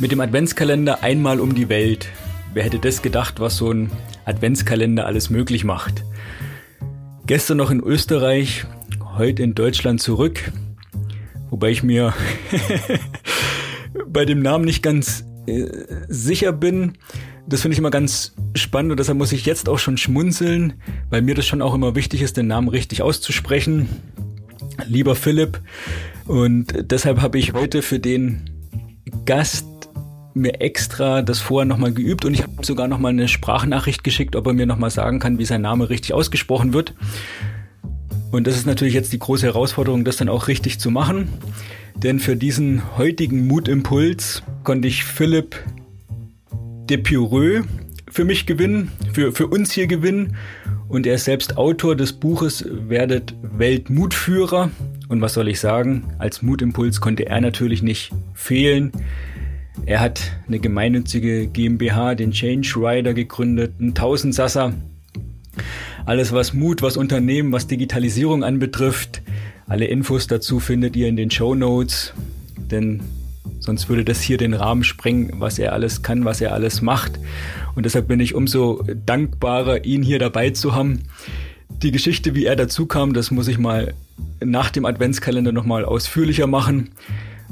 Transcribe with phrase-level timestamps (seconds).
[0.00, 2.08] Mit dem Adventskalender einmal um die Welt.
[2.54, 3.90] Wer hätte das gedacht, was so ein
[4.24, 6.04] Adventskalender alles möglich macht?
[7.26, 8.64] Gestern noch in Österreich,
[9.18, 10.52] heute in Deutschland zurück.
[11.50, 12.14] Wobei ich mir
[14.06, 15.66] bei dem Namen nicht ganz äh,
[16.08, 16.96] sicher bin.
[17.46, 21.20] Das finde ich immer ganz spannend und deshalb muss ich jetzt auch schon schmunzeln, weil
[21.20, 23.86] mir das schon auch immer wichtig ist, den Namen richtig auszusprechen.
[24.86, 25.60] Lieber Philipp,
[26.26, 28.48] und deshalb habe ich heute für den
[29.26, 29.66] Gast
[30.40, 34.46] mir extra das vorher nochmal geübt und ich habe sogar nochmal eine Sprachnachricht geschickt, ob
[34.46, 36.94] er mir nochmal sagen kann, wie sein Name richtig ausgesprochen wird.
[38.30, 41.28] Und das ist natürlich jetzt die große Herausforderung, das dann auch richtig zu machen.
[41.96, 45.56] Denn für diesen heutigen Mutimpuls konnte ich Philipp
[46.88, 47.64] Depureux
[48.08, 50.36] für mich gewinnen, für, für uns hier gewinnen.
[50.88, 54.70] Und er ist selbst Autor des Buches Werdet Weltmutführer.
[55.08, 56.04] Und was soll ich sagen?
[56.18, 58.92] Als Mutimpuls konnte er natürlich nicht fehlen.
[59.86, 64.74] Er hat eine gemeinnützige GmbH, den Change Rider, gegründet, einen Tausendsasser.
[66.04, 69.22] Alles, was Mut, was Unternehmen, was Digitalisierung anbetrifft.
[69.66, 72.12] Alle Infos dazu findet ihr in den Show Notes,
[72.56, 73.00] denn
[73.58, 77.18] sonst würde das hier den Rahmen sprengen, was er alles kann, was er alles macht.
[77.74, 81.02] Und deshalb bin ich umso dankbarer, ihn hier dabei zu haben.
[81.82, 83.94] Die Geschichte, wie er dazu kam, das muss ich mal
[84.44, 86.90] nach dem Adventskalender nochmal ausführlicher machen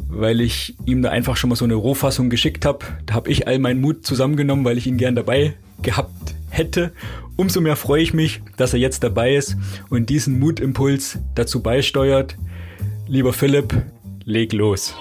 [0.09, 2.85] weil ich ihm da einfach schon mal so eine Rohfassung geschickt habe.
[3.07, 6.93] Da habe ich all meinen Mut zusammengenommen, weil ich ihn gern dabei gehabt hätte.
[7.37, 9.57] Umso mehr freue ich mich, dass er jetzt dabei ist
[9.91, 12.37] und diesen Mutimpuls dazu beisteuert.
[13.07, 13.75] Lieber Philipp,
[14.25, 14.95] leg los.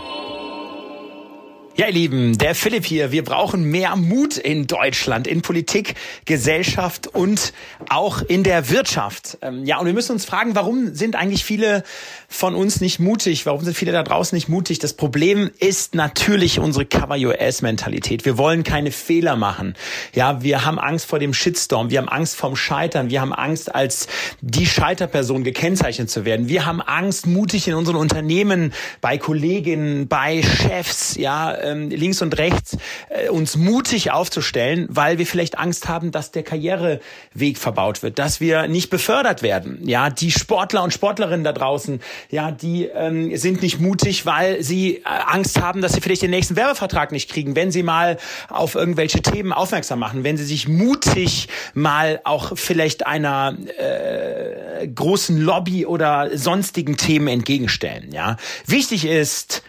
[1.79, 3.11] Ja, ihr Lieben, der Philipp hier.
[3.11, 5.93] Wir brauchen mehr Mut in Deutschland, in Politik,
[6.25, 7.53] Gesellschaft und
[7.87, 9.37] auch in der Wirtschaft.
[9.43, 11.83] Ähm, ja, und wir müssen uns fragen, warum sind eigentlich viele
[12.27, 13.45] von uns nicht mutig?
[13.45, 14.79] Warum sind viele da draußen nicht mutig?
[14.79, 18.25] Das Problem ist natürlich unsere Cover-US-Mentalität.
[18.25, 19.75] Wir wollen keine Fehler machen.
[20.15, 21.91] Ja, wir haben Angst vor dem Shitstorm.
[21.91, 23.11] Wir haben Angst vorm Scheitern.
[23.11, 24.07] Wir haben Angst, als
[24.41, 26.49] die Scheiterperson gekennzeichnet zu werden.
[26.49, 32.37] Wir haben Angst, mutig in unseren Unternehmen, bei Kolleginnen, bei Chefs, ja, ähm, links und
[32.37, 32.77] rechts
[33.09, 38.39] äh, uns mutig aufzustellen, weil wir vielleicht Angst haben, dass der Karriereweg verbaut wird, dass
[38.39, 39.79] wir nicht befördert werden.
[39.87, 44.97] Ja, die Sportler und Sportlerinnen da draußen, ja, die ähm, sind nicht mutig, weil sie
[44.97, 48.17] äh, Angst haben, dass sie vielleicht den nächsten Werbevertrag nicht kriegen, wenn sie mal
[48.49, 55.37] auf irgendwelche Themen aufmerksam machen, wenn sie sich mutig mal auch vielleicht einer äh, großen
[55.37, 58.11] Lobby oder sonstigen Themen entgegenstellen.
[58.11, 59.63] Ja, wichtig ist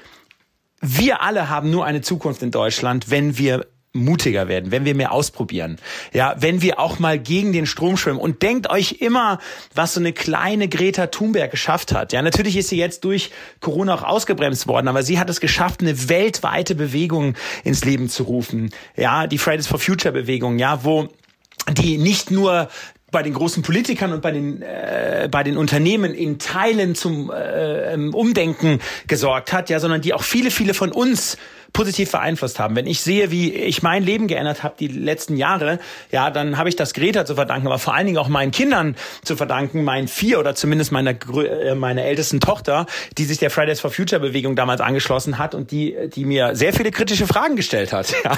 [0.80, 5.12] wir alle haben nur eine Zukunft in Deutschland, wenn wir mutiger werden, wenn wir mehr
[5.12, 5.78] ausprobieren.
[6.12, 9.38] Ja, wenn wir auch mal gegen den Strom schwimmen und denkt euch immer,
[9.74, 12.12] was so eine kleine Greta Thunberg geschafft hat.
[12.12, 13.30] Ja, natürlich ist sie jetzt durch
[13.60, 17.34] Corona auch ausgebremst worden, aber sie hat es geschafft, eine weltweite Bewegung
[17.64, 18.70] ins Leben zu rufen.
[18.96, 21.08] Ja, die Fridays for Future Bewegung, ja, wo
[21.72, 22.68] die nicht nur
[23.10, 27.94] bei den großen Politikern und bei den äh, bei den Unternehmen in Teilen zum äh,
[28.12, 31.38] Umdenken gesorgt hat, ja, sondern die auch viele viele von uns
[31.72, 32.76] positiv beeinflusst haben.
[32.76, 35.78] Wenn ich sehe, wie ich mein Leben geändert habe die letzten Jahre,
[36.10, 38.96] ja, dann habe ich das Greta zu verdanken, aber vor allen Dingen auch meinen Kindern
[39.22, 42.86] zu verdanken, meinen vier oder zumindest meiner äh, meiner ältesten Tochter,
[43.16, 46.72] die sich der Fridays for Future Bewegung damals angeschlossen hat und die die mir sehr
[46.72, 48.36] viele kritische Fragen gestellt hat ja,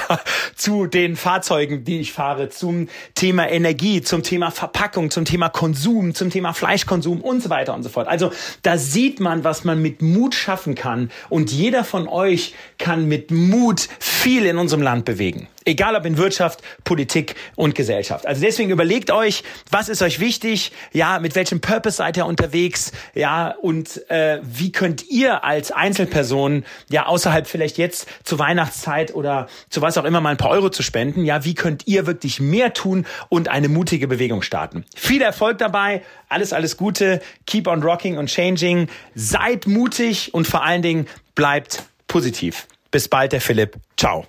[0.56, 6.14] zu den Fahrzeugen, die ich fahre, zum Thema Energie, zum Thema Verpackung, zum Thema Konsum,
[6.14, 8.08] zum Thema Fleischkonsum und so weiter und so fort.
[8.08, 13.06] Also da sieht man, was man mit Mut schaffen kann und jeder von euch kann
[13.06, 15.48] mit mit Mut viel in unserem Land bewegen.
[15.66, 18.26] Egal ob in Wirtschaft, Politik und Gesellschaft.
[18.26, 20.72] Also deswegen überlegt euch, was ist euch wichtig?
[20.92, 22.92] Ja, mit welchem Purpose seid ihr unterwegs?
[23.14, 29.48] Ja, und äh, wie könnt ihr als Einzelperson, ja, außerhalb vielleicht jetzt zur Weihnachtszeit oder
[29.68, 32.40] zu was auch immer mal ein paar Euro zu spenden, ja, wie könnt ihr wirklich
[32.40, 34.86] mehr tun und eine mutige Bewegung starten?
[34.96, 40.64] Viel Erfolg dabei, alles, alles Gute, keep on rocking und changing, seid mutig und vor
[40.64, 42.66] allen Dingen bleibt positiv.
[42.90, 43.76] Bis bald, der Philipp.
[43.96, 44.26] Ciao.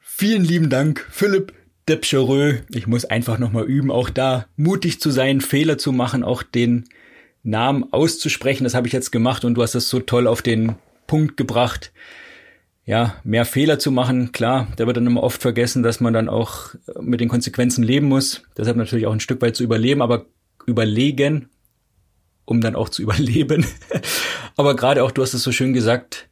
[0.00, 1.52] Vielen lieben Dank, Philipp
[1.88, 2.62] Depchereux.
[2.70, 6.86] Ich muss einfach nochmal üben, auch da mutig zu sein, Fehler zu machen, auch den
[7.42, 8.64] Namen auszusprechen.
[8.64, 11.92] Das habe ich jetzt gemacht und du hast es so toll auf den Punkt gebracht.
[12.86, 16.28] Ja, mehr Fehler zu machen, klar, da wird dann immer oft vergessen, dass man dann
[16.28, 18.42] auch mit den Konsequenzen leben muss.
[18.56, 20.26] Deshalb natürlich auch ein Stück weit zu überleben, aber
[20.66, 21.48] überlegen,
[22.44, 23.66] um dann auch zu überleben.
[24.56, 26.25] aber gerade auch, du hast es so schön gesagt,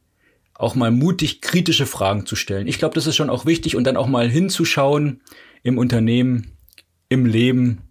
[0.55, 2.67] auch mal mutig kritische Fragen zu stellen.
[2.67, 5.21] Ich glaube, das ist schon auch wichtig und dann auch mal hinzuschauen
[5.63, 6.57] im Unternehmen,
[7.09, 7.81] im Leben.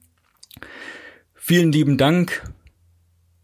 [1.34, 2.42] Vielen lieben Dank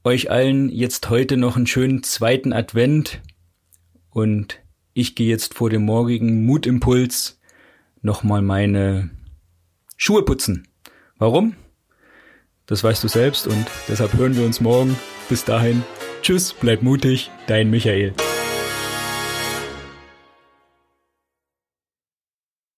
[0.04, 3.20] euch allen jetzt heute noch einen schönen zweiten Advent
[4.08, 4.60] und
[4.94, 7.38] ich gehe jetzt vor dem morgigen Mutimpuls
[8.00, 9.10] nochmal meine
[9.96, 10.68] Schuhe putzen.
[11.18, 11.54] Warum?
[12.66, 14.96] Das weißt du selbst und deshalb hören wir uns morgen.
[15.28, 15.82] Bis dahin,
[16.22, 18.14] tschüss, bleib mutig, dein Michael.